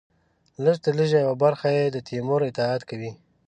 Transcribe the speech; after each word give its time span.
لږترلږه 0.63 1.19
یوه 1.25 1.35
برخه 1.43 1.67
یې 1.77 1.85
د 1.89 1.97
تیمور 2.07 2.41
اطاعت 2.49 2.81
کوي. 2.89 3.11